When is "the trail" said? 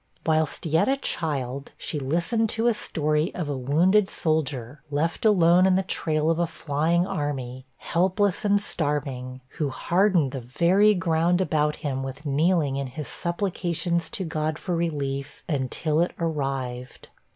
5.75-6.31